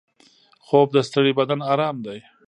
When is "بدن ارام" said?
1.39-1.97